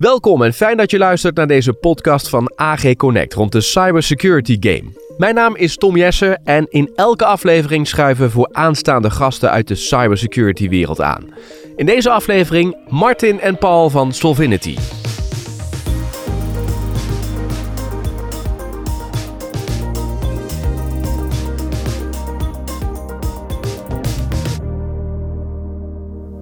[0.00, 4.56] Welkom en fijn dat je luistert naar deze podcast van AG Connect rond de cybersecurity
[4.60, 4.92] game.
[5.18, 9.68] Mijn naam is Tom Jessen en in elke aflevering schuiven we voor aanstaande gasten uit
[9.68, 11.34] de cybersecurity wereld aan.
[11.76, 14.76] In deze aflevering Martin en Paul van Solvinity.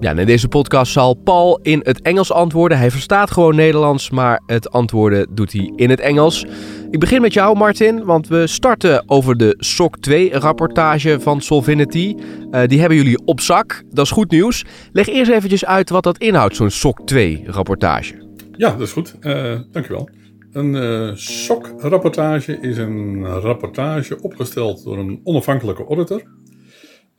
[0.01, 2.77] Ja, in deze podcast zal Paul in het Engels antwoorden.
[2.77, 6.45] Hij verstaat gewoon Nederlands, maar het antwoorden doet hij in het Engels.
[6.89, 12.15] Ik begin met jou, Martin, want we starten over de SOC 2-rapportage van Solvinity.
[12.51, 13.83] Uh, die hebben jullie op zak.
[13.89, 14.65] Dat is goed nieuws.
[14.91, 18.13] Leg eerst eventjes uit wat dat inhoudt, zo'n SOC 2-rapportage.
[18.57, 19.15] Ja, dat is goed.
[19.21, 20.09] Uh, dankjewel.
[20.51, 26.23] Een uh, SOC-rapportage is een rapportage opgesteld door een onafhankelijke auditor.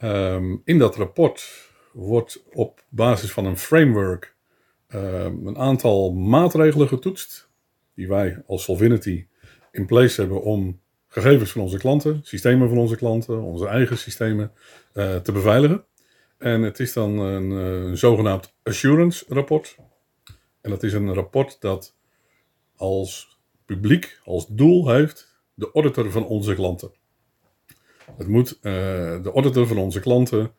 [0.04, 4.34] Um, in dat rapport wordt op basis van een framework
[4.94, 7.48] um, een aantal maatregelen getoetst.
[7.94, 9.26] Die wij als Solvinity
[9.72, 14.52] in place hebben om gegevens van onze klanten, systemen van onze klanten, onze eigen systemen
[14.94, 15.84] uh, te beveiligen.
[16.38, 19.76] En het is dan een, eh, een zogenaamd assurance rapport.
[20.60, 21.96] En dat is een rapport dat
[22.76, 26.90] als publiek, als doel heeft, de auditor van onze klanten.
[28.16, 28.62] Het moet uh,
[29.22, 30.52] de auditor van onze klanten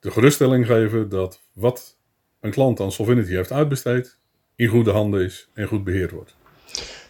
[0.00, 1.96] de geruststelling geven dat wat
[2.40, 4.18] een klant aan Solvinity heeft uitbesteed,
[4.56, 6.34] in goede handen is en goed beheerd wordt.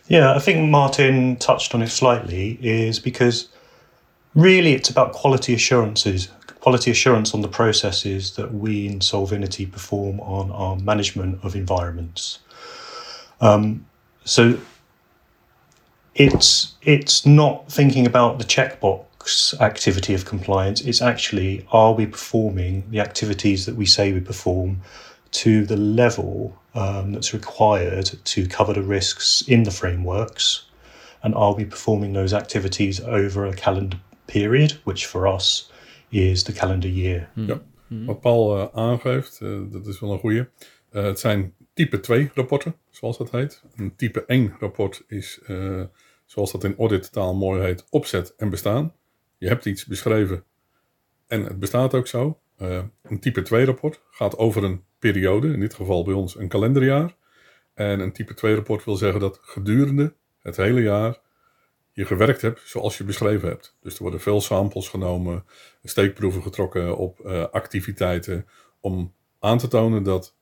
[0.07, 3.49] Yeah, I think Martin touched on it slightly, is because
[4.33, 10.21] really it's about quality assurances, quality assurance on the processes that we in Solvinity perform
[10.21, 12.39] on our management of environments.
[13.41, 13.87] Um,
[14.25, 14.57] so
[16.15, 19.06] it's it's not thinking about the checkbox
[19.61, 20.81] activity of compliance.
[20.81, 24.81] It's actually are we performing the activities that we say we perform
[25.31, 30.67] to the level um, that's required to cover the risks in the frameworks?
[31.23, 35.71] And are we performing those activities over a calendar period, which for us
[36.11, 37.29] is the calendar year?
[37.35, 40.49] Ja, wat Paul uh, aangeeft, uh, dat is wel een goede.
[40.93, 43.63] Uh, het zijn type 2 rapporten, zoals dat heet.
[43.77, 45.41] Een type 1 rapport is,
[46.27, 48.93] zoals dat in audittaal mooi heet, opzet en bestaan.
[49.47, 50.45] Je hebt iets beschreven
[51.27, 52.41] en het bestaat ook zo.
[52.59, 56.49] Uh, een type 2 rapport gaat over een periode, in dit geval bij ons een
[56.49, 57.17] kalenderjaar.
[57.75, 61.21] En een type 2 rapport wil zeggen dat gedurende het hele jaar
[61.93, 63.77] je gewerkt hebt zoals je beschreven hebt.
[63.81, 65.45] Dus er worden veel samples genomen,
[65.83, 68.47] steekproeven getrokken op uh, activiteiten
[68.81, 70.37] om aan te tonen dat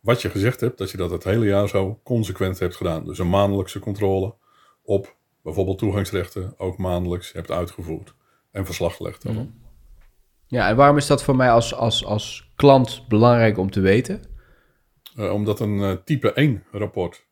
[0.00, 3.04] wat je gezegd hebt, dat je dat het hele jaar zo consequent hebt gedaan.
[3.04, 4.34] Dus een maandelijkse controle
[4.82, 8.14] op bijvoorbeeld toegangsrechten ook maandelijks hebt uitgevoerd
[8.52, 9.24] en verslag gelegd.
[9.24, 9.60] Mm -hmm.
[10.46, 14.22] Ja, en waarom is dat voor mij als, als, als klant belangrijk om te weten?
[15.16, 17.26] Uh, omdat een uh, type 1 rapport,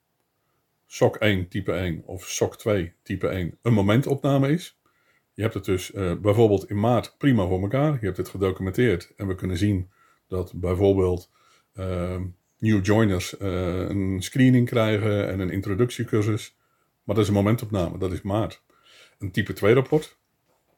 [0.87, 4.79] SOC 1 type 1 of SOC 2 type 1, een momentopname is.
[5.35, 7.93] Je hebt het dus uh, bijvoorbeeld in maart prima voor elkaar.
[7.93, 9.91] Je hebt het gedocumenteerd en we kunnen zien
[10.29, 11.31] dat bijvoorbeeld
[12.59, 16.57] new joiners een screening krijgen en een introductiecursus.
[17.05, 18.63] Maar dat is een momentopname, dat is maart.
[19.19, 20.19] Een type 2 rapport,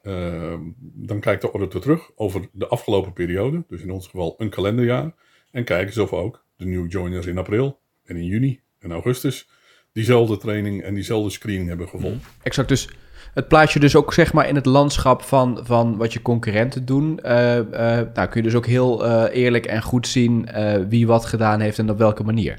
[0.03, 4.51] uh, dan kijkt de auditor terug over de afgelopen periode, dus in ons geval een
[4.51, 5.15] kalenderjaar,
[5.51, 9.49] en kijken ze of ook de new joiners in april en in juni en augustus
[9.93, 12.17] diezelfde training en diezelfde screening hebben gevolgd.
[12.17, 12.25] Mhm.
[12.43, 12.89] Exact, dus
[13.35, 16.85] het plaats je dus ook zeg maar in het landschap van, van wat je concurrenten
[16.85, 17.21] doen.
[17.23, 20.49] Uh, nou kun je dus ook heel uh, eerlijk en goed zien
[20.89, 22.59] wie wat gedaan heeft en op welke manier.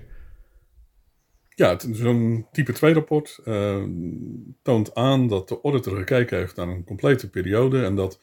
[1.63, 3.83] Ja, zo'n type 2 rapport uh,
[4.61, 8.19] toont aan dat de auditor gekeken heeft naar een complete periode en dat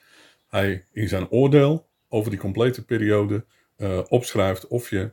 [0.48, 3.44] hij in zijn oordeel over die complete periode
[3.76, 5.10] uh, opschrijft of je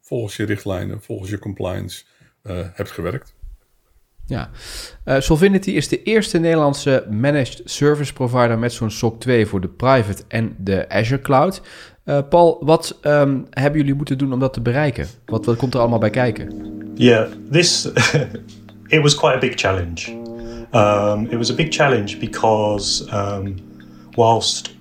[0.00, 2.04] volgens je richtlijnen, volgens je compliance
[2.42, 3.36] uh, hebt gewerkt.
[4.26, 4.50] Ja,
[5.20, 10.24] Solvinity is de eerste Nederlandse managed service provider met zo'n SOC 2 voor de private
[10.28, 11.62] en de Azure Cloud.
[12.08, 15.06] Uh, Paul, wat um, hebben jullie moeten doen om dat te bereiken?
[15.26, 16.52] Wat, wat komt er allemaal bij kijken?
[16.94, 17.84] Yeah, this
[18.96, 20.10] it was quite a big challenge.
[20.72, 23.54] Um, it was a big challenge because um,
[24.16, 24.76] whilst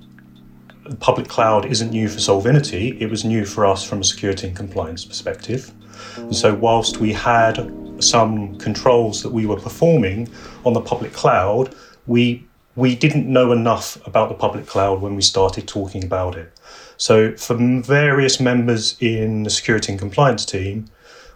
[0.99, 4.57] public cloud isn't new for Solvinity, it was new for us from a security and
[4.57, 5.71] compliance perspective.
[6.17, 10.29] And so, whilst we had some controls that we were performing
[10.63, 11.75] on the public cloud,
[12.05, 12.45] we
[12.75, 16.51] we didn't know enough about the public cloud when we started talking about it.
[16.97, 20.87] So, for various members in the security and compliance team,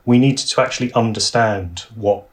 [0.06, 2.28] we needed to actually understand what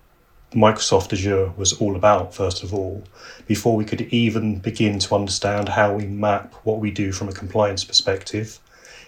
[0.54, 3.04] Microsoft Azure was all about, first of all,
[3.46, 7.32] before we could even begin to understand how we map what we do from a
[7.32, 8.58] compliance perspective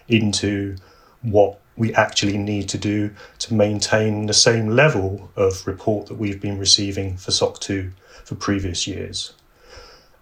[0.08, 0.76] into
[1.22, 6.40] what we actually need to do to maintain the same level of report that we've
[6.40, 7.90] been receiving for SOC 2
[8.24, 9.32] for previous years.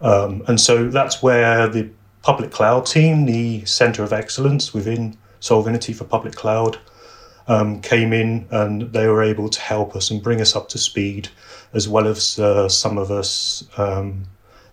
[0.01, 1.91] Um, and so that's where the
[2.23, 6.79] public cloud team, the Center of Excellence within Solvinity for Public Cloud,
[7.47, 10.79] um, came in and they were able to help us and bring us up to
[10.79, 11.29] speed,
[11.73, 14.25] as well as uh, some of us um,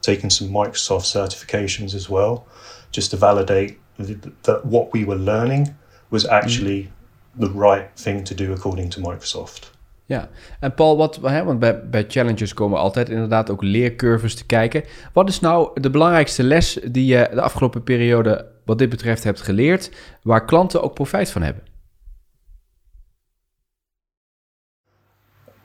[0.02, 2.48] taking some Microsoft certifications as well,
[2.92, 5.74] just to validate that what we were learning
[6.10, 6.92] was actually
[7.36, 9.70] the right thing to do according to Microsoft.
[10.08, 10.30] Ja,
[10.60, 14.84] en Paul, wat, hè, want bij, bij challenges komen altijd inderdaad ook leercurves te kijken.
[15.14, 19.42] Wat is nou de belangrijkste les die je de afgelopen periode wat dit betreft hebt
[19.42, 19.92] geleerd,
[20.24, 21.64] waar klanten ook profijt van hebben?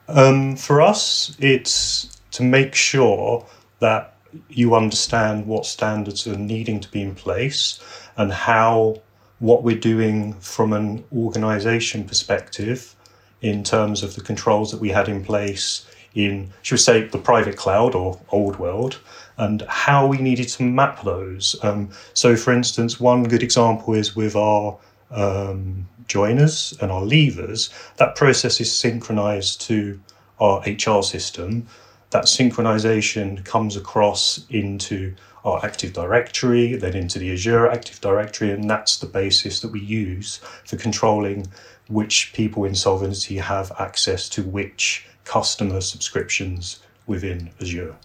[0.09, 3.43] Um, for us, it's to make sure
[3.77, 4.09] that
[4.47, 7.81] you understand what standards are needing to be in place
[8.15, 8.97] and how
[9.37, 12.95] what we're doing from an organization perspective
[13.41, 17.17] in terms of the controls that we had in place in, should we say, the
[17.17, 18.99] private cloud or old world,
[19.37, 21.55] and how we needed to map those.
[21.63, 24.77] Um, so, for instance, one good example is with our
[25.09, 29.99] um, joiners and our levers, that process is synchronized to
[30.39, 31.67] our HR system.
[32.09, 35.15] That synchronization comes across into
[35.45, 39.79] our Active Directory, then into the Azure Active Directory, and that's the basis that we
[39.79, 41.47] use for controlling
[41.87, 47.95] which people in Solvency have access to which customer subscriptions within Azure.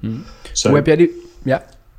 [0.00, 0.20] Hmm.
[0.52, 1.10] So, Hoe heb jij.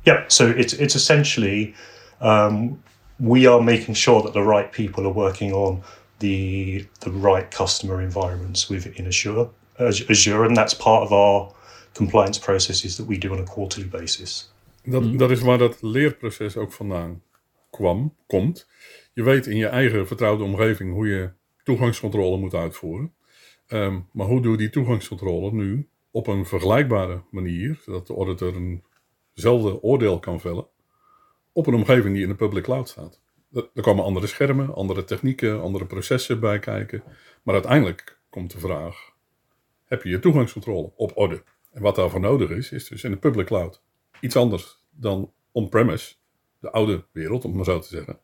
[0.04, 1.74] Yeah, so it's it's essentially
[2.20, 2.82] um,
[3.18, 5.82] we are making sure that the right people are working on
[6.18, 9.48] the the right customer environments within Azure,
[9.78, 11.52] Azure, and that's part of our
[11.94, 14.52] compliance processes that we do on a quarterly basis.
[14.82, 15.16] Dat, hmm.
[15.16, 17.22] dat is waar dat leerproces ook vandaan
[17.70, 18.66] kwam, komt.
[19.14, 21.30] Je weet in je eigen vertrouwde omgeving hoe je
[21.62, 23.14] toegangscontrole moet uitvoeren.
[23.66, 28.54] Ehm, maar hoe doe je die toegangscontrole nu op een vergelijkbare manier, zodat de auditor
[29.34, 30.66] eenzelfde oordeel kan vellen
[31.52, 33.20] op een omgeving die in de public cloud staat.
[33.52, 37.02] Er komen andere schermen, andere technieken, andere processen bij kijken.
[37.42, 39.12] Maar uiteindelijk komt de vraag:
[39.84, 41.42] heb je je toegangscontrole op orde?
[41.70, 43.82] En wat daarvoor nodig is, is dus in de public cloud
[44.20, 46.14] iets anders dan on-premise,
[46.58, 48.18] de oude wereld, om maar zo te zeggen.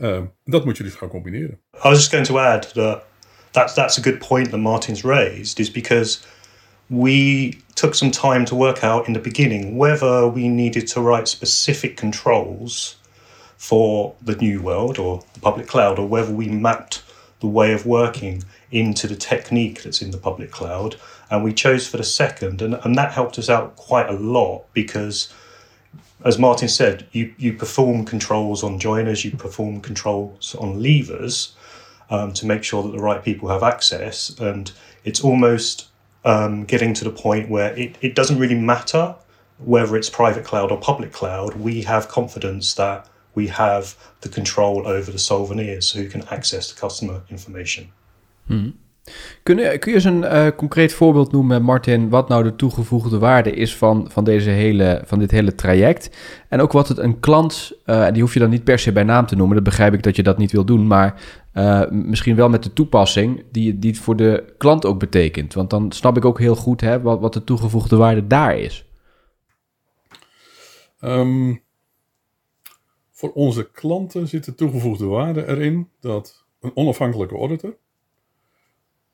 [0.00, 1.58] Uh, dat moet je dus gaan combineren.
[1.84, 3.02] I was just going to add that
[3.50, 6.20] that's, that's a good point that Martin's raised, is because
[6.86, 11.28] we took some time to work out in the beginning whether we needed to write
[11.28, 12.96] specific controls
[13.56, 17.02] for the new world or the public cloud, or whether we mapped
[17.40, 20.96] the way of working into the technique that's in the public cloud.
[21.28, 24.64] And we chose for the second, and, and that helped us out quite a lot
[24.72, 25.28] because,
[26.24, 31.54] as Martin said, you, you perform controls on joiners, you perform controls on levers
[32.10, 34.30] um, to make sure that the right people have access.
[34.38, 34.70] And
[35.04, 35.88] it's almost
[36.24, 39.14] um, getting to the point where it, it doesn't really matter
[39.58, 41.54] whether it's private cloud or public cloud.
[41.56, 46.78] We have confidence that we have the control over the souvenirs who can access the
[46.78, 47.92] customer information.
[48.48, 48.70] Hmm.
[49.42, 53.18] Kun, je, kun je eens een uh, concreet voorbeeld noemen, Martin, wat nou de toegevoegde
[53.18, 56.16] waarde is van, van, deze hele, van dit hele traject?
[56.48, 59.04] En ook wat het een klant, uh, die hoef je dan niet per se bij
[59.04, 61.20] naam te noemen, dat begrijp ik dat je dat niet wil doen, maar
[61.54, 65.54] uh, misschien wel met de toepassing die, die het voor de klant ook betekent.
[65.54, 68.84] Want dan snap ik ook heel goed hè, wat, wat de toegevoegde waarde daar is.
[71.00, 71.62] Um,
[73.10, 77.76] voor onze klanten zit de toegevoegde waarde erin dat een onafhankelijke auditor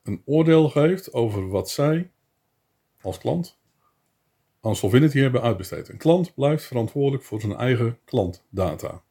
[0.07, 2.11] een oordeel geeft over wat zij
[3.01, 3.57] als klant
[4.61, 5.89] aan Solvinity hebben uitbesteed.
[5.89, 9.03] Een klant blijft verantwoordelijk voor zijn eigen klantdata.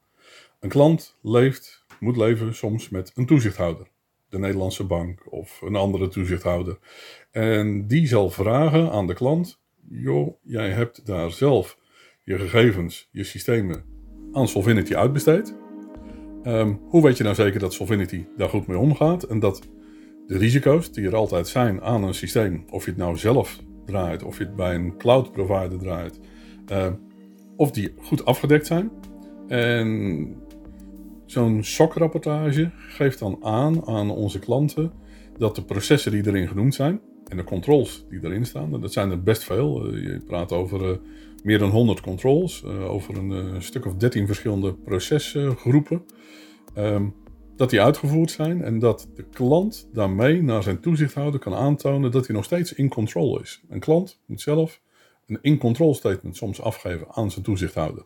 [0.60, 3.86] Een klant leeft, moet leven soms met een toezichthouder.
[4.28, 6.78] De Nederlandse bank of een andere toezichthouder.
[7.30, 11.78] En die zal vragen aan de klant: joh, jij hebt daar zelf
[12.22, 13.84] je gegevens, je systemen
[14.32, 15.54] aan Solvinity uitbesteed.
[16.42, 19.68] Ehm, hoe weet je nou zeker dat Solvinity daar goed mee omgaat en dat
[20.26, 24.22] de risico's die er altijd zijn aan een systeem, of je het nou zelf draait,
[24.22, 26.20] of je het bij een cloud provider draait,
[26.72, 26.86] uh,
[27.56, 28.90] of die goed afgedekt zijn.
[29.48, 30.36] En
[31.24, 34.92] zo'n SOC-rapportage geeft dan aan aan onze klanten
[35.38, 39.10] dat de processen die erin genoemd zijn en de controls die erin staan, dat zijn
[39.10, 39.94] er best veel.
[39.94, 40.96] Uh, je praat over uh,
[41.42, 46.02] meer dan 100 controls, over een stuk of 13 verschillende procesgroepen.
[46.78, 47.14] Um,
[47.56, 52.26] dat die uitgevoerd zijn en dat de klant daarmee naar zijn toezichthouder kan aantonen dat
[52.26, 53.62] hij nog steeds in control is.
[53.68, 54.80] Een klant moet zelf
[55.26, 58.04] een in-control statement soms afgeven aan zijn toezichthouder.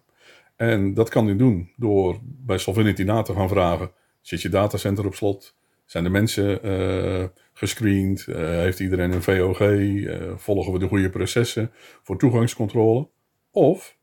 [0.56, 3.90] En dat kan hij doen door bij Solvinity na te gaan vragen:
[4.20, 5.58] Zit je datacenter op slot?
[5.84, 8.26] Zijn de mensen uh, gescreend?
[8.28, 9.60] Uh, heeft iedereen een VOG?
[9.60, 11.70] Uh, volgen we de goede processen
[12.02, 13.08] voor toegangscontrole?
[13.50, 13.98] Of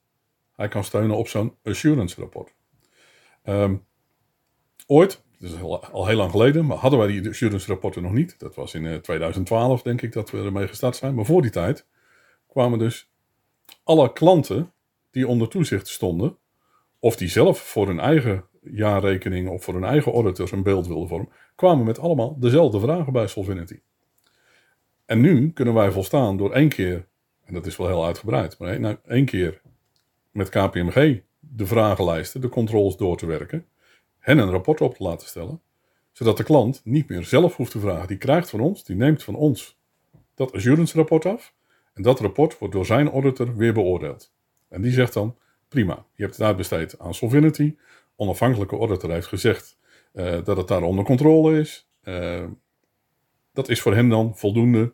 [0.55, 2.53] hij kan steunen op zo'n assurance rapport.
[3.43, 3.85] Um,
[4.87, 8.39] ooit, dat is al, heel lang geleden, maar hadden wij die assurance rapporten nog niet.
[8.39, 11.15] Dat was in 2012 denk ik dat we ermee gestart zijn.
[11.15, 11.85] Maar voor die tijd
[12.47, 13.11] kwamen dus
[13.83, 14.71] alle klanten
[15.11, 16.37] die onder toezicht stonden,
[16.99, 21.07] of die zelf voor hun eigen jaarrekening of voor hun eigen auditor een beeld wilden
[21.07, 23.79] vormen, kwamen met allemaal dezelfde vragen bij Solvinity.
[25.05, 27.07] En nu kunnen wij volstaan door één keer,
[27.43, 29.61] en dat is wel heel uitgebreid, maar één, één keer
[30.31, 33.65] met KPMG de vragenlijsten, de controls door te werken,
[34.27, 35.61] hen een rapport op te laten stellen,
[36.11, 38.07] zodat de klant niet meer zelf hoeft te vragen.
[38.07, 39.79] Die krijgt van ons, die neemt van ons
[40.35, 41.53] dat assurance rapport af
[41.93, 44.33] en dat rapport wordt door zijn auditor weer beoordeeld.
[44.69, 47.75] En die zegt dan, prima, je hebt het uitbesteed aan Solvinity,
[48.15, 49.77] onafhankelijke auditor heeft gezegd
[50.13, 51.89] uh, dat het daar onder controle is.
[52.03, 52.43] Uh,
[53.53, 54.93] dat is voor hem dan voldoende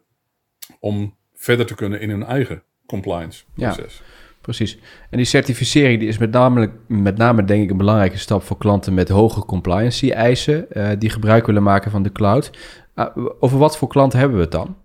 [0.80, 3.98] om verder te kunnen in hun eigen compliance proces.
[3.98, 4.06] Ja,
[4.44, 4.78] precies.
[5.10, 8.58] En die certificering die is met name, met name denk ik een belangrijke stap voor
[8.58, 12.52] klanten met hoge compliance eisen uh, die gebruik willen maken van de cloud.
[12.96, 13.06] Uh,
[13.40, 14.78] over wat voor klanten hebben we het dan?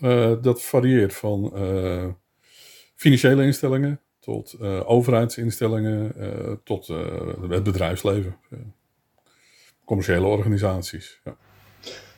[0.00, 1.52] Uh, dat varieert van
[2.96, 6.12] financiële instellingen tot overheidsinstellingen
[6.64, 6.86] tot
[7.48, 8.36] het bedrijfsleven,
[9.84, 11.20] commerciële organisaties.
[11.24, 11.36] Ja.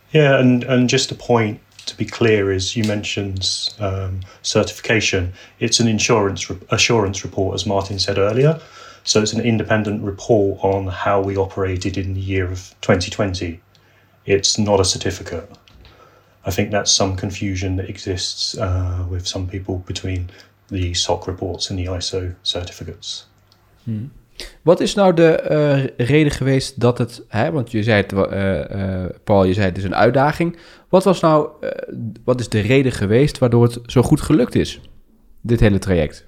[0.08, 3.48] Yeah, and, and just a point to be clear is you mentioned
[3.78, 5.32] um, certification.
[5.60, 8.60] It's an insurance re- assurance report, as Martin said earlier.
[9.04, 13.60] So it's an independent report on how we operated in the year of 2020.
[14.24, 15.50] It's not a certificate.
[16.46, 20.30] I think that's some confusion that exists uh, with some people between
[20.68, 23.26] the SOC reports and the ISO certificates.
[23.84, 24.06] Hmm.
[24.62, 25.46] Wat is nou de
[25.98, 29.66] uh, reden geweest dat het, hè, want je zei het, uh, uh, Paul, je zei
[29.66, 30.56] het is een uitdaging.
[30.88, 31.48] Wat was nou,
[32.24, 34.80] wat is de reden geweest waardoor het zo goed gelukt is,
[35.40, 36.24] dit hele traject?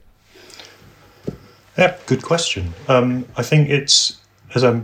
[1.75, 2.73] Yeah, good question.
[2.89, 4.81] Um, I think it's, as I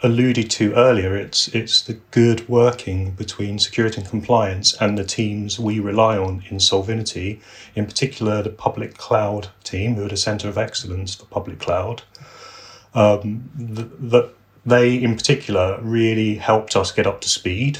[0.00, 5.58] alluded to earlier, it's it's the good working between security and compliance and the teams
[5.58, 7.40] we rely on in Solvinity,
[7.74, 12.02] in particular the public cloud team, who are the center of excellence for public cloud.
[12.94, 14.32] Um, that
[14.64, 17.78] they in particular really helped us get up to speed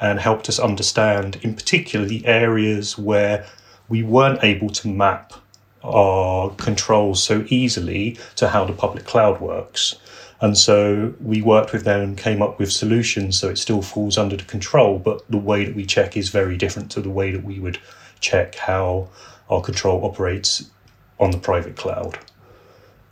[0.00, 3.46] and helped us understand in particular the areas where
[3.88, 5.34] we weren't able to map
[5.82, 9.96] our controls so easily to how the public cloud works.
[10.40, 14.16] And so we worked with them and came up with solutions so it still falls
[14.16, 17.30] under the control, but the way that we check is very different to the way
[17.30, 17.78] that we would
[18.20, 19.08] check how
[19.50, 20.70] our control operates
[21.18, 22.18] on the private cloud.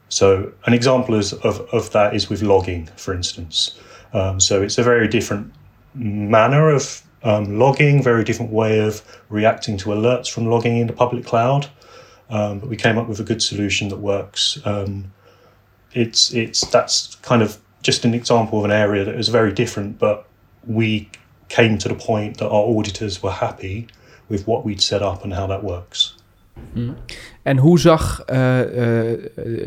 [0.09, 3.79] So an example is, of, of that is with logging, for instance.
[4.13, 5.53] Um, so it's a very different
[5.95, 10.93] manner of um, logging, very different way of reacting to alerts from logging in the
[10.93, 11.69] public cloud.
[12.31, 14.59] Um, but we came up with a good solution that works.
[14.65, 15.13] Um,
[15.95, 19.99] it's it's that's kind of just an example of an area that was very different,
[19.99, 20.27] but
[20.67, 21.11] we
[21.49, 23.89] came to the point that our auditors were happy
[24.29, 26.15] with what we'd set up and how that works.
[26.73, 26.97] Mm.
[27.43, 29.19] En hoe zag uh, uh,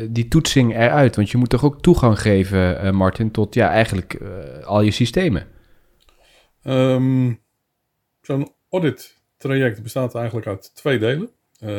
[0.10, 1.16] die toetsing eruit?
[1.16, 4.18] Want je moet toch ook toegang geven, uh, Martin, tot ja, eigenlijk
[4.64, 5.48] al je systemen?
[6.64, 7.40] Um,
[8.22, 11.30] Zo'n audit traject bestaat eigenlijk uit twee delen.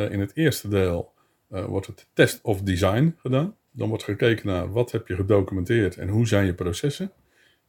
[0.09, 1.13] in het eerste deel
[1.47, 3.55] wordt het test of design gedaan.
[3.71, 7.11] Dan wordt gekeken naar wat heb je gedocumenteerd en hoe zijn je processen.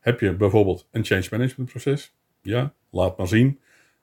[0.00, 2.14] Heb je bijvoorbeeld een change management proces?
[2.42, 3.60] Ja, laat maar zien.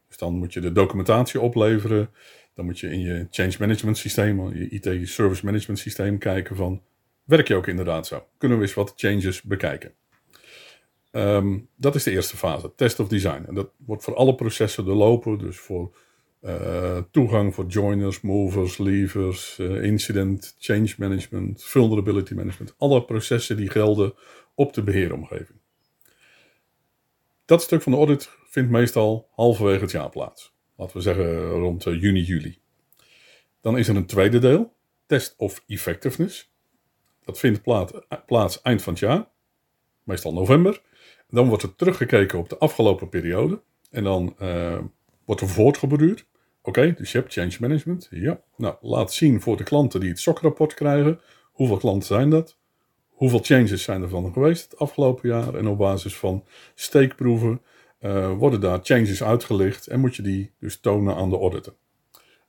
[0.08, 2.10] Dus dan moet je de documentatie opleveren.
[2.54, 6.82] Dan moet je in je change management systeem, je IT service management systeem kijken van,
[7.24, 8.28] werk je ook inderdaad zo?
[8.38, 9.94] Kunnen we eens wat changes bekijken?
[11.12, 13.44] Um, dat is de eerste fase, test of design.
[13.48, 15.96] En dat wordt voor alle processen doorlopen, dus voor
[16.42, 22.74] uh, toegang voor joiners, movers, leavers, uh, incident, change management, vulnerability management.
[22.78, 24.14] Alle processen die gelden
[24.56, 25.60] op de beheeromgeving.
[27.46, 31.86] Dat stuk van de audit vindt meestal halverwege het jaar plaats laten we zeggen rond
[31.86, 32.60] eh, juni, juli.
[33.62, 34.74] Dan is er een tweede deel,
[35.06, 36.52] Test of Effectiveness.
[37.24, 37.62] Dat vindt
[38.26, 39.28] plaats eind van het jaar,
[40.04, 40.82] meestal november.
[41.30, 43.62] Dan wordt er teruggekeken op de afgelopen periode.
[43.90, 44.80] En dan uh,
[45.26, 46.26] wordt er voortgeborduurd.
[46.62, 48.08] Oké, dus je hebt change management.
[48.12, 51.20] Ja, nou, laat zien voor de klanten die het SOC-rapport krijgen.
[51.52, 52.58] Hoeveel klanten zijn dat?
[53.08, 55.56] Hoeveel changes zijn er van geweest het afgelopen jaar?
[55.56, 56.46] En op basis van
[56.76, 57.62] steekproeven
[58.02, 61.76] uh, worden daar changes uitgelicht en moet je die dus tonen aan de auditor.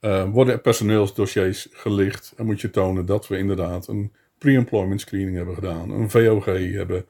[0.00, 5.36] Uh, worden er personeelsdossiers gelicht en moet je tonen dat we inderdaad een pre-employment screening
[5.36, 7.06] hebben gedaan, een VOG hebben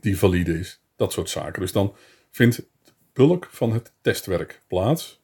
[0.00, 0.80] die valide is.
[0.96, 1.60] Dat soort zaken.
[1.60, 1.94] Dus dan
[2.30, 5.22] vindt de bulk van het testwerk plaats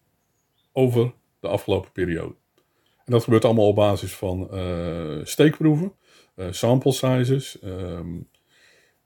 [0.72, 2.34] over de afgelopen periode.
[3.04, 5.92] En dat gebeurt allemaal op basis van uh, steekproeven,
[6.50, 7.60] sample sizes.
[7.60, 8.16] Ehm,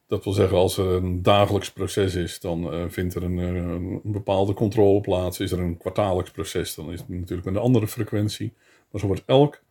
[0.08, 4.00] dat wil zeggen, als er een dagelijks proces is, dan uh, vindt er een, een,
[4.04, 5.40] bepaalde controle plaats.
[5.40, 8.52] Is er een kwartaallijks proces, dan is het natuurlijk een andere frequentie.
[8.90, 9.62] Maar zo wordt elk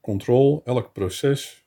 [0.00, 1.64] controle, elk proces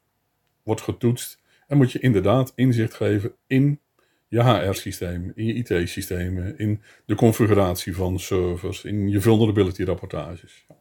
[0.63, 1.39] wordt getoetst.
[1.67, 3.79] En moet je inderdaad inzicht geven in
[4.27, 10.65] je HR-systeem, in je IT-systemen, in de configuratie van servers, in je vulnerability rapportages.
[10.67, 10.75] Ja,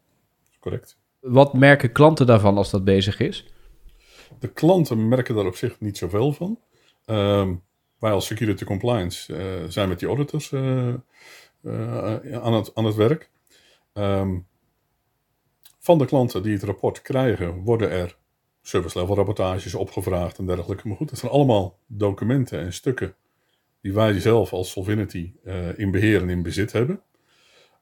[0.60, 0.98] correct.
[1.20, 3.46] Wat merken klanten daarvan als dat bezig is?
[4.38, 6.58] De klanten merken daar op zich niet zoveel van.
[7.08, 7.54] Ehm,
[7.98, 10.94] wij als security compliance uh, zijn met die auditors uh,
[11.62, 13.30] uh, aan, het, aan het werk.
[13.94, 14.46] Um,
[15.78, 18.16] van de klanten die het rapport krijgen, worden er
[18.62, 20.88] service level rapportages opgevraagd en dergelijke.
[20.88, 23.14] Maar goed, dat zijn allemaal documenten en stukken
[23.80, 25.32] die wij zelf als Solvinity
[25.76, 27.02] in beheer en in bezit hebben.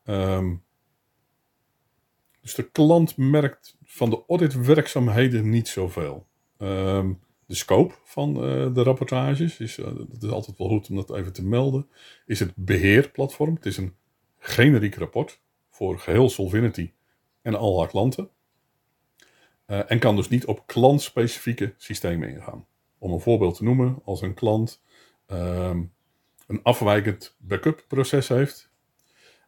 [0.04, 0.62] Um,
[2.40, 6.26] dus de klant merkt van de auditwerkzaamheden niet zoveel.
[7.46, 11.16] De scope van uh, de rapportages, is, uh, dat is altijd wel goed om dat
[11.16, 11.88] even te melden,
[12.26, 13.54] is het beheerplatform.
[13.54, 13.94] Het is een
[14.38, 16.92] generiek rapport voor geheel Solvinity
[17.42, 18.30] en al haar klanten.
[19.66, 22.66] Uh, en kan dus niet op klantspecifieke systemen ingaan.
[22.98, 24.82] Om een voorbeeld te noemen, als een klant
[25.26, 25.92] um,
[26.46, 28.70] een afwijkend backup proces heeft,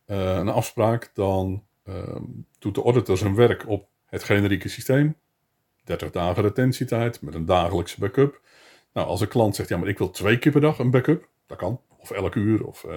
[0.06, 5.16] een afspraak, dan um, doet de auditor zijn werk op het generieke systeem.
[5.88, 8.40] 30 dagen retentietijd met een dagelijkse backup.
[8.92, 11.28] Nou, als een klant zegt, ja, maar ik wil twee keer per dag een backup,
[11.46, 11.80] dat kan.
[11.98, 12.92] Of elk uur, of uh,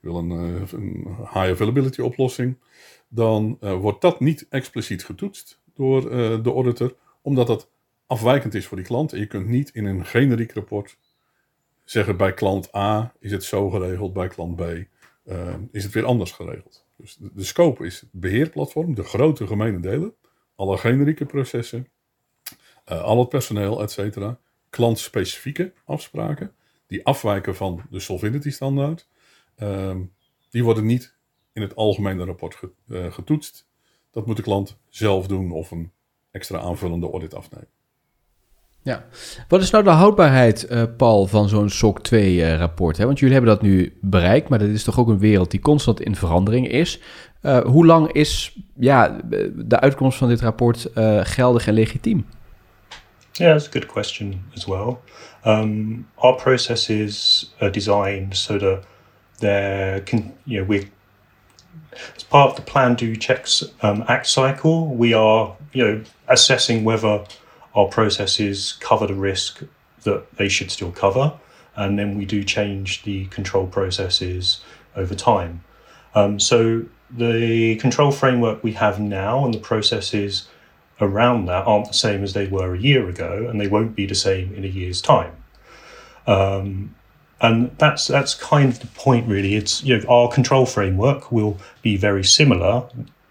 [0.00, 2.58] wil een, uh, een, high availability oplossing.
[3.08, 6.00] Dan uh, wordt dat niet expliciet getoetst door
[6.42, 7.70] de auditor, omdat dat
[8.06, 9.12] afwijkend is voor die klant.
[9.12, 10.98] En je kunt niet in een generiek rapport
[11.84, 14.62] zeggen bij klant A is het zo geregeld, bij klant B
[15.70, 16.86] is het weer anders geregeld.
[16.96, 20.14] Dus de, de scope is het beheerplatform, de grote gemene delen,
[20.54, 21.88] alle generieke processen,
[22.86, 24.38] al het personeel, et cetera.
[24.70, 26.52] Klantspecifieke afspraken,
[26.86, 29.08] die afwijken van de Solvinity standaard,
[29.58, 29.96] uh,
[30.50, 31.14] die worden niet
[31.52, 33.66] in het algemene rapport ge, uh, getoetst.
[34.10, 35.92] Dat moet de klant zelf doen of een
[36.30, 37.68] extra aanvullende audit afnemen.
[38.82, 39.04] Ja,
[39.48, 42.98] wat is nou de houdbaarheid, uh, Paul, van zo'n SOC 2-rapport?
[42.98, 46.00] Want jullie hebben dat nu bereikt, maar dat is toch ook een wereld die constant
[46.00, 47.00] in verandering is.
[47.64, 49.20] Hoe lang is ja,
[49.54, 50.90] de uitkomst van dit rapport
[51.22, 52.26] geldig en legitiem?
[53.38, 55.02] Yeah, that's a good question as well.
[55.44, 58.84] Um, our processes are designed so that
[59.40, 60.88] there can, you know, we
[62.14, 66.84] as part of the plan do checks um, act cycle, we are, you know, assessing
[66.84, 67.24] whether
[67.74, 69.62] our processes cover the risk
[70.02, 71.32] that they should still cover,
[71.74, 74.60] and then we do change the control processes
[74.94, 75.62] over time.
[76.14, 80.48] Um, so the control framework we have now and the processes
[81.00, 84.06] around that aren't the same as they were a year ago, and they won't be
[84.06, 85.32] the same in a year's time.
[86.26, 86.94] Um,
[87.40, 89.54] and that's that's kind of the point, really.
[89.54, 92.88] It's you know our control framework will be very similar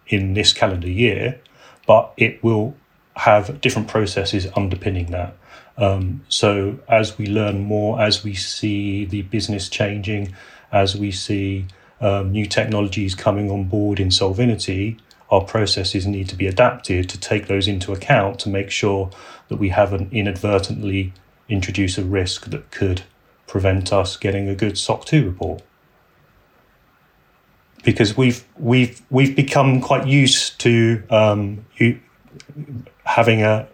[0.07, 1.39] in this calendar year,
[1.87, 2.75] but it will
[3.15, 5.35] have different processes underpinning that.
[5.77, 10.35] Um, so as we learn more, as we see the business changing,
[10.71, 11.65] as we see
[12.01, 14.99] um, new technologies coming on board in Solvinity,
[15.35, 19.09] our processes need to be adapted to take those into account to make sure
[19.49, 21.11] that we haven't inadvertently
[21.49, 23.01] introduced a risk that could
[23.45, 25.61] prevent us getting a good SOC 2 report.
[27.83, 31.65] Because we've we've we've become quite used to um,
[33.03, 33.67] having a,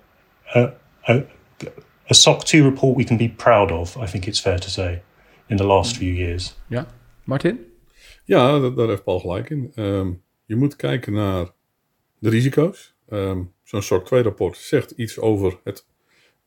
[0.55, 0.71] a,
[1.07, 1.23] a
[2.09, 3.97] a SOC 2 report we can be proud of.
[3.97, 5.01] I think it's fair to say
[5.47, 6.55] in the last few years.
[6.69, 6.85] Ja,
[7.23, 7.59] Martin.
[8.25, 9.71] Ja, daar heeft Paul gelijk in.
[9.75, 11.51] Um, Je moet kijken naar
[12.19, 12.95] de risico's.
[13.09, 15.87] Um, Zo'n SOC 2 rapport zegt iets over het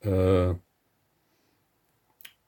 [0.01, 0.51] uh,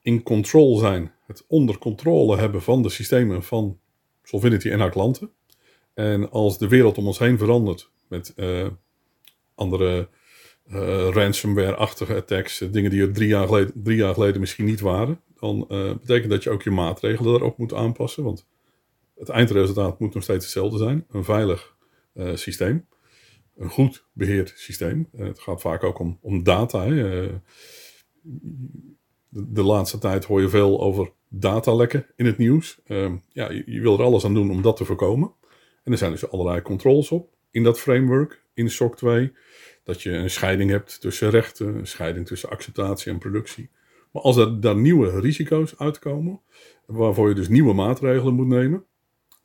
[0.01, 3.79] in control zijn, het onder controle hebben van de systemen van
[4.23, 5.31] Solvinity en haar klanten.
[5.93, 8.67] En als de wereld om ons heen verandert met uh,
[9.55, 10.09] andere
[10.67, 15.21] uh, ransomware-achtige attacks, dingen die er drie jaar, geleden, drie jaar geleden misschien niet waren,
[15.39, 15.65] dan
[16.01, 18.23] betekent dat je ook je maatregelen daarop moet aanpassen.
[18.23, 18.47] Want
[19.17, 21.05] het eindresultaat moet nog steeds hetzelfde zijn.
[21.09, 21.75] Een veilig
[22.13, 22.87] uh, systeem.
[23.57, 25.09] Een goed beheerd systeem.
[25.13, 26.83] Uh, het gaat vaak ook om, om data.
[26.83, 26.91] Hè.
[26.91, 27.33] Uh,
[29.29, 32.79] de, de, laatste tijd hoor je veel over datalekken in het nieuws.
[32.85, 35.33] Ehm, ja, je, je, wil er alles aan doen om dat te voorkomen.
[35.83, 39.33] En er zijn dus allerlei controls op in dat framework, in SOC 2.
[39.83, 43.69] Dat je een scheiding hebt tussen rechten, een scheiding tussen acceptatie en productie.
[44.11, 46.41] Maar als er daar nieuwe risico's uitkomen,
[46.85, 48.85] waarvoor je dus nieuwe maatregelen moet nemen,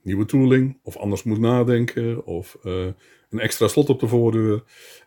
[0.02, 2.86] nieuwe tooling, of anders moet nadenken, of uh,
[3.30, 4.62] een extra slot op de voordeur,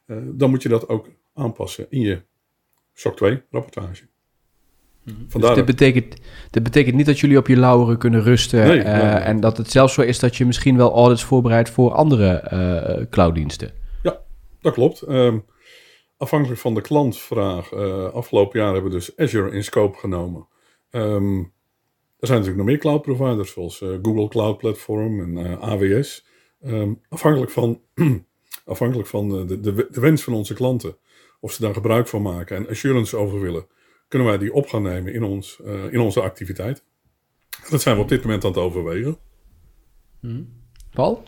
[0.07, 2.21] uh, dan moet je dat ook aanpassen in je
[2.93, 4.03] SOC 2 rapportage.
[5.05, 6.15] Dus dit, betekent,
[6.49, 8.67] dit betekent niet dat jullie op je lauweren kunnen rusten.
[8.67, 11.91] Nee, uh, En dat het zelfs zo is dat je misschien wel audits voorbereidt voor
[11.91, 13.71] andere uh, clouddiensten.
[14.03, 14.21] Ja,
[14.61, 15.09] dat klopt.
[15.09, 15.45] Um,
[16.17, 17.71] afhankelijk van de klantvraag.
[17.71, 20.47] Uh, afgelopen jaar hebben we dus Azure in scope genomen.
[20.91, 21.53] Um,
[22.25, 26.25] er zijn natuurlijk nog meer cloud providers, zoals Google Cloud Platform en AWS.
[26.65, 27.81] Um, afhankelijk van,
[28.65, 30.97] afhankelijk van de, de, de wens van onze klanten.
[31.39, 33.67] Of ze daar gebruik van maken en assurance over willen
[34.07, 36.83] kunnen wij die op gaan nemen in, ons, uh, in onze activiteit.
[37.69, 39.17] Dat zijn we op dit moment aan het overwegen.
[40.19, 40.53] Hmm.
[40.93, 41.23] Paul?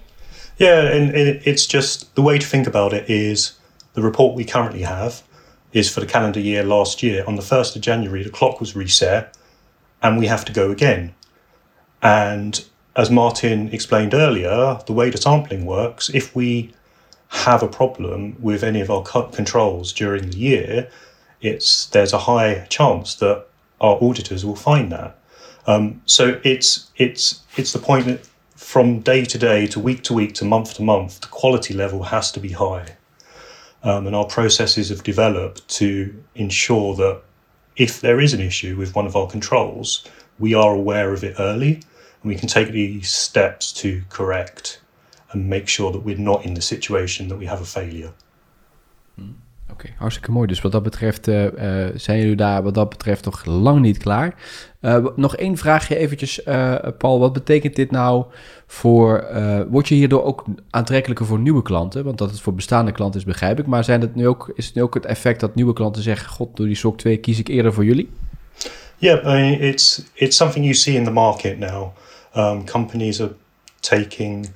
[0.56, 3.60] Yeah, and, and it's just the way to think about it is
[3.94, 5.22] the report we currently have
[5.70, 7.26] is for the calendar year last year.
[7.28, 9.37] On the 1st of January, the clock was reset
[10.02, 11.14] and we have to go again.
[12.02, 12.64] And
[12.96, 16.74] as Martin explained earlier, the way the sampling works, if we
[17.30, 20.90] have a problem with any of our controls during the year,
[21.42, 23.46] it's there's a high chance that
[23.80, 25.18] our auditors will find that.
[25.68, 30.14] Um, so it's it's it's the point that from day to day to week to
[30.14, 32.96] week to month to month, the quality level has to be high,
[33.84, 37.22] um, and our processes have developed to ensure that
[37.78, 40.04] if there is an issue with one of our controls,
[40.40, 44.82] we are aware of it early, and we can take the steps to correct
[45.32, 48.14] and make sure that we're not in the situation that we have a failure.
[49.20, 49.36] Mm.
[49.78, 50.48] Oké, hartstikke mooi.
[50.48, 51.52] Dus wat dat betreft uh, uh,
[51.96, 54.36] zijn jullie daar wat dat betreft nog lang niet klaar.
[54.82, 56.42] Uh, nog één vraagje eventjes,
[56.98, 57.20] Paul.
[57.20, 58.26] Wat betekent dit nou
[58.68, 59.28] voor...
[59.70, 62.04] word je hierdoor ook aantrekkelijker voor nieuwe klanten?
[62.04, 63.66] Want dat het voor bestaande klanten is, begrijp ik.
[63.66, 66.30] Maar zijn het nu ook, is het nu ook het effect dat nieuwe klanten zeggen...
[66.30, 68.10] God, door die SOC 2 kies ik eerder voor jullie?
[69.24, 71.92] Mean, it's, it's something you see in the market now.
[72.36, 73.34] Um, companies are
[73.80, 74.50] taking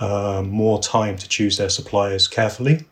[0.00, 2.86] uh, more time to choose their suppliers carefully.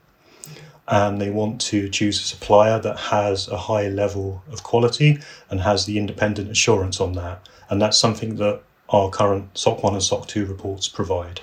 [0.84, 5.18] And they want to choose a supplier that has a high level of quality
[5.48, 7.48] and has the independent assurance on that.
[7.68, 11.40] And that's something that our current SOC 1 en SOC 2 reports provide.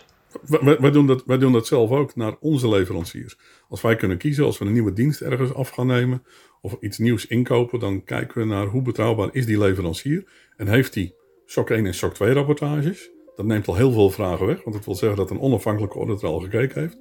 [0.79, 3.37] Wij, doen dat, wij doen dat zelf ook naar onze leveranciers.
[3.69, 6.23] Als wij kunnen kiezen, als we een nieuwe dienst ergens af gaan nemen
[6.61, 10.23] of iets nieuws inkopen, dan kijken we naar hoe betrouwbaar is die leverancier
[10.57, 13.09] en heeft die SOC 1 en SOC 2 rapportages.
[13.35, 16.29] Dat neemt al heel veel vragen weg, want het wil zeggen dat een onafhankelijke auditor
[16.29, 16.97] al gekeken heeft.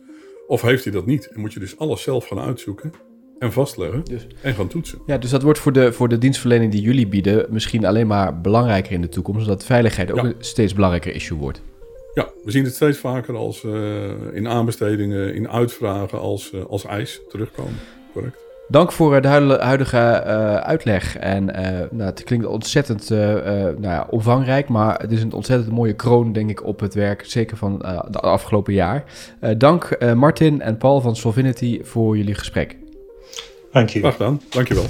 [0.51, 1.27] Of heeft hij dat niet?
[1.27, 2.93] En moet je dus alles zelf gaan uitzoeken
[3.39, 4.99] en vastleggen dus, en gaan toetsen.
[5.07, 8.41] Ja, dus dat wordt voor de, voor de dienstverlening die jullie bieden misschien alleen maar
[8.41, 11.63] belangrijker in de toekomst, omdat veiligheid ook een steeds belangrijker issue wordt.
[12.15, 16.85] Ja, we zien het steeds vaker als uh, in aanbestedingen, in uitvragen als, uh, als
[16.85, 17.79] eis terugkomen.
[18.13, 18.50] Correct.
[18.71, 19.29] Dank voor eh, de
[19.61, 21.17] huidige uh, uitleg.
[21.17, 25.93] En uh, nou, het klinkt ontzettend nou ja, omvangrijk, maar het is een ontzettend mooie
[25.93, 29.05] kroon, denk ik, op het werk, zeker van het afgelopen jaar.
[29.57, 32.77] dank Martin en Paul van Solvinity voor jullie gesprek.
[33.73, 33.99] Dank je.
[33.99, 34.41] Graag gedaan.
[34.51, 34.87] Dank je wel.